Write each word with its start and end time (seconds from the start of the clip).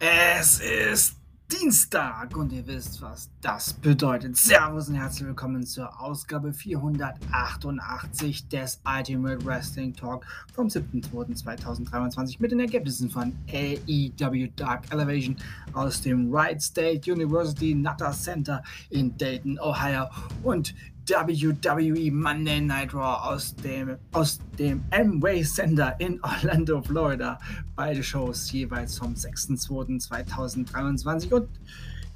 ist 0.00 1.14
Dienstag 1.52 2.34
und 2.34 2.52
ihr 2.52 2.66
wisst, 2.66 3.02
was 3.02 3.28
das 3.42 3.74
bedeutet. 3.74 4.34
Servus 4.34 4.88
und 4.88 4.94
herzlich 4.94 5.28
willkommen 5.28 5.66
zur 5.66 6.00
Ausgabe 6.00 6.54
488 6.54 8.48
des 8.48 8.80
Ultimate 8.86 9.44
Wrestling 9.44 9.92
Talk 9.92 10.24
vom 10.54 10.68
7.2.2023 10.68 12.36
mit 12.38 12.52
den 12.52 12.60
Ergebnissen 12.60 13.10
von 13.10 13.34
AEW 13.52 14.48
Dark 14.56 14.90
Elevation 14.90 15.36
aus 15.74 16.00
dem 16.00 16.32
Wright 16.32 16.62
State 16.62 17.12
University 17.12 17.74
Nutter 17.74 18.12
Center 18.12 18.62
in 18.88 19.14
Dayton, 19.18 19.58
Ohio 19.60 20.06
und 20.42 20.74
WWE 21.06 22.10
Monday 22.12 22.60
Night 22.60 22.92
Raw 22.94 23.32
aus 23.32 23.54
dem, 23.56 23.96
aus 24.12 24.38
dem 24.58 24.84
Amway 24.90 25.42
Center 25.42 25.94
in 25.98 26.22
Orlando, 26.22 26.82
Florida. 26.82 27.38
Beide 27.76 28.02
Shows 28.02 28.52
jeweils 28.52 28.98
vom 28.98 29.14
6.2.2023 29.14 31.32
und 31.32 31.48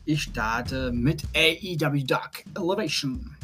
ich 0.04 0.22
starte 0.22 0.92
mit 0.92 1.24
AEW 1.34 2.04
Dark 2.04 2.44
Elevation. 2.56 3.34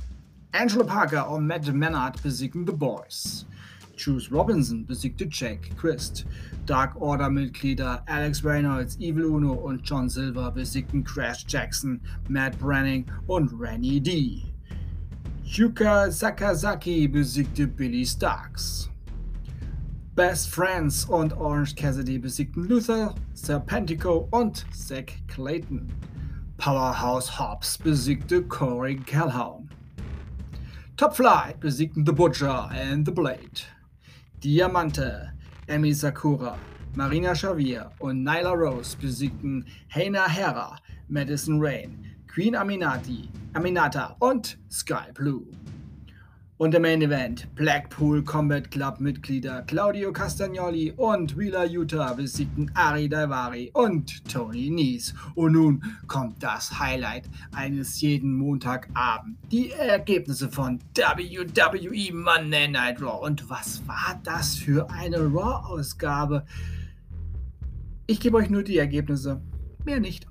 Angela 0.52 0.84
Parker 0.84 1.30
und 1.30 1.46
Matt 1.46 1.72
Menard 1.72 2.22
besiegten 2.22 2.66
The 2.66 2.72
Boys. 2.72 3.46
Juice 3.96 4.30
Robinson 4.32 4.86
besiegte 4.86 5.26
Jake 5.30 5.74
Christ. 5.76 6.26
Dark 6.66 7.00
Order-Mitglieder 7.00 8.02
Alex 8.06 8.44
Reynolds, 8.44 8.96
Evil 8.98 9.24
Uno 9.24 9.52
und 9.52 9.88
John 9.88 10.08
Silver 10.08 10.50
besiegten 10.50 11.04
Crash 11.04 11.44
Jackson, 11.48 12.00
Matt 12.28 12.58
Branning 12.58 13.06
und 13.26 13.52
Randy 13.58 14.00
D. 14.00 14.49
Yuka 15.52 16.08
Sakazaki 16.12 17.08
besiegte 17.08 17.66
Billy 17.66 18.06
Starks. 18.06 18.88
Best 20.14 20.48
Friends 20.48 21.06
und 21.06 21.32
Orange 21.32 21.74
Cassidy 21.74 22.18
besiegten 22.18 22.68
Luther, 22.68 23.16
Serpentico 23.34 24.28
und 24.30 24.64
Zack 24.72 25.14
Clayton. 25.26 25.92
Powerhouse 26.56 27.28
Hobbs 27.36 27.76
besiegte 27.76 28.44
Corey 28.44 28.94
Calhoun. 28.94 29.68
Top 30.96 31.16
Flight 31.16 31.58
besiegten 31.58 32.06
The 32.06 32.12
Butcher 32.12 32.70
and 32.70 33.04
The 33.04 33.12
Blade. 33.12 33.64
Diamante, 34.44 35.32
Emi 35.66 35.92
Sakura, 35.92 36.58
Marina 36.94 37.34
Xavier 37.34 37.90
und 37.98 38.22
Nyla 38.22 38.52
Rose 38.52 38.96
besiegten 38.96 39.66
Heina 39.92 40.28
Hera, 40.28 40.78
Madison 41.08 41.58
Rain, 41.60 42.09
Queen 42.32 42.54
Aminati, 42.54 43.28
Aminata 43.54 44.14
und 44.20 44.56
Sky 44.70 45.10
Blue. 45.12 45.48
Und 46.58 46.72
im 46.76 46.82
Main 46.82 47.02
Event 47.02 47.52
Blackpool 47.56 48.22
Combat 48.22 48.70
Club 48.70 49.00
Mitglieder 49.00 49.62
Claudio 49.62 50.12
Castagnoli 50.12 50.92
und 50.92 51.36
Wheeler 51.36 51.64
Utah 51.64 52.12
besiegten 52.12 52.70
Ari 52.74 53.08
Daivari 53.08 53.72
und 53.74 54.24
Tony 54.30 54.70
Nies. 54.70 55.12
Und 55.34 55.54
nun 55.54 55.82
kommt 56.06 56.40
das 56.40 56.78
Highlight 56.78 57.28
eines 57.52 58.00
jeden 58.00 58.36
Montagabend. 58.36 59.36
Die 59.50 59.72
Ergebnisse 59.72 60.48
von 60.48 60.78
WWE 60.94 62.14
Monday 62.14 62.68
Night 62.68 63.02
Raw. 63.02 63.26
Und 63.26 63.50
was 63.50 63.82
war 63.88 64.20
das 64.22 64.54
für 64.54 64.88
eine 64.88 65.18
Raw-Ausgabe? 65.18 66.46
Ich 68.06 68.20
gebe 68.20 68.36
euch 68.36 68.50
nur 68.50 68.62
die 68.62 68.78
Ergebnisse. 68.78 69.42
Mehr 69.84 69.98
nicht. 69.98 70.26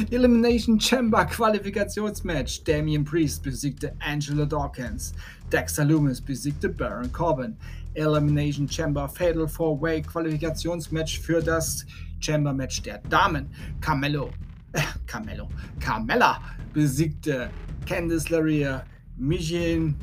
Elimination 0.00 0.78
Chamber 0.78 1.24
Qualifikationsmatch. 1.24 2.64
Damian 2.64 3.04
Priest 3.04 3.42
besiegte 3.42 3.94
Angela 4.00 4.46
Dawkins. 4.46 5.12
Dexter 5.50 5.84
Loomis 5.84 6.20
besiegte 6.20 6.68
Baron 6.68 7.10
Corbin. 7.12 7.56
Elimination 7.94 8.66
Chamber 8.66 9.08
Fatal 9.08 9.46
4-Way 9.46 10.02
Qualifikationsmatch 10.02 11.20
für 11.20 11.42
das 11.42 11.84
Chamber 12.20 12.52
Match 12.52 12.82
der 12.82 12.98
Damen. 13.08 13.50
Carmelo, 13.80 14.30
äh, 14.72 14.80
Carmelo, 15.06 15.48
Carmella 15.80 16.40
besiegte 16.72 17.50
Candice 17.84 18.30
LeRae, 18.30 18.82
Michin 19.16 19.96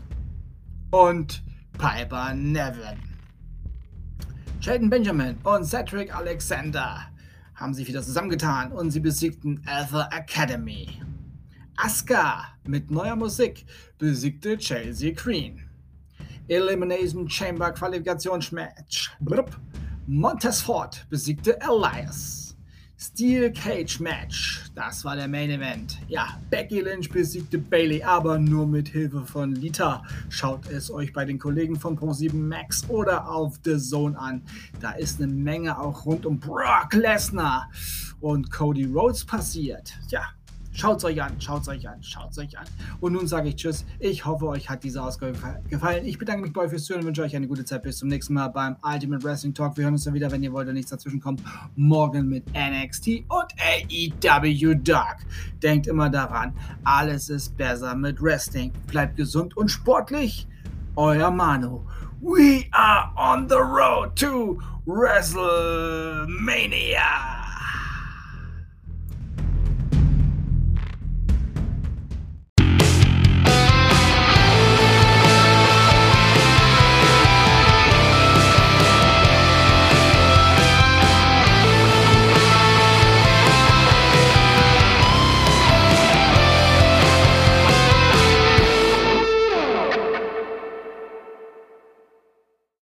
und 0.91 1.41
Piper 1.77 2.33
Nevin. 2.33 2.99
Shelton 4.59 4.89
Benjamin 4.89 5.37
und 5.43 5.65
Cedric 5.65 6.13
Alexander 6.13 7.09
haben 7.59 7.73
sich 7.73 7.87
wieder 7.87 8.01
zusammengetan 8.01 8.71
und 8.71 8.91
sie 8.91 9.01
besiegten 9.01 9.61
Alpha 9.65 10.07
Academy. 10.11 10.87
Asuka 11.75 12.45
mit 12.65 12.89
neuer 12.89 13.15
Musik 13.15 13.65
besiegte 13.97 14.57
Chelsea 14.57 15.11
Green. 15.13 15.61
Elimination 16.47 17.29
Chamber 17.29 17.71
Qualifikationsmatch. 17.71 19.11
Montesfort 20.07 21.05
besiegte 21.09 21.59
Elias. 21.61 22.55
Steel 22.97 23.51
Cage 23.51 23.99
Match. 23.99 24.48
Das 24.79 25.03
war 25.03 25.17
der 25.17 25.27
Main 25.27 25.49
Event. 25.49 25.99
Ja, 26.07 26.39
Becky 26.49 26.79
Lynch 26.79 27.09
besiegte 27.09 27.57
Bailey, 27.57 28.01
aber 28.01 28.39
nur 28.39 28.65
mit 28.65 28.87
Hilfe 28.87 29.25
von 29.25 29.53
Lita. 29.53 30.05
Schaut 30.29 30.71
es 30.71 30.89
euch 30.89 31.11
bei 31.11 31.25
den 31.25 31.37
Kollegen 31.37 31.75
von 31.77 31.99
Pro7 31.99 32.33
Max 32.33 32.89
oder 32.89 33.29
auf 33.29 33.59
The 33.65 33.77
Zone 33.77 34.17
an. 34.17 34.41
Da 34.79 34.91
ist 34.91 35.21
eine 35.21 35.29
Menge 35.29 35.77
auch 35.77 36.05
rund 36.05 36.25
um 36.25 36.39
Brock 36.39 36.93
Lesnar 36.93 37.69
und 38.21 38.51
Cody 38.51 38.85
Rhodes 38.85 39.25
passiert. 39.25 39.91
Ja, 40.07 40.21
Schaut 40.79 40.99
es 40.99 41.03
euch 41.03 41.21
an, 41.21 41.33
schaut 41.41 41.63
es 41.63 41.67
euch 41.67 41.89
an, 41.89 42.01
schaut 42.01 42.31
es 42.31 42.37
euch 42.37 42.57
an. 42.57 42.63
Und 43.01 43.11
nun 43.11 43.27
sage 43.27 43.49
ich 43.49 43.57
Tschüss. 43.57 43.85
Ich 43.99 44.23
hoffe, 44.23 44.47
euch 44.47 44.69
hat 44.69 44.81
diese 44.81 45.03
Ausgabe 45.03 45.33
gefallen. 45.69 46.05
Ich 46.05 46.17
bedanke 46.17 46.43
mich 46.43 46.53
bei 46.53 46.61
euch 46.61 46.69
fürs 46.69 46.85
Zuhören 46.85 47.01
und 47.01 47.07
wünsche 47.07 47.21
euch 47.21 47.35
eine 47.35 47.49
gute 47.49 47.65
Zeit. 47.65 47.83
Bis 47.83 47.97
zum 47.97 48.07
nächsten 48.07 48.33
Mal 48.33 48.47
beim 48.47 48.77
Ultimate 48.81 49.21
Wrestling 49.25 49.53
Talk. 49.53 49.75
Wir 49.75 49.83
hören 49.83 49.95
uns 49.95 50.05
dann 50.05 50.13
wieder, 50.13 50.31
wenn 50.31 50.41
ihr 50.41 50.53
wollt 50.53 50.69
und 50.69 50.75
nichts 50.75 50.91
dazwischen 50.91 51.19
kommt. 51.19 51.43
Morgen 51.75 52.29
mit 52.29 52.45
NXT 52.53 53.25
und 53.27 53.53
AEW 53.59 54.75
Dark. 54.75 55.25
Denkt 55.61 55.87
immer 55.87 56.09
daran, 56.09 56.53
alles 56.85 57.29
ist 57.29 57.57
besser 57.57 57.93
mit 57.93 58.21
Wrestling. 58.21 58.71
Bleibt 58.87 59.17
gesund 59.17 59.57
und 59.57 59.67
sportlich. 59.67 60.47
Euer 60.95 61.29
Manu. 61.29 61.81
We 62.21 62.67
are 62.71 63.11
on 63.17 63.49
the 63.49 63.59
road 63.59 64.15
to 64.15 64.57
WrestleMania. 64.85 67.38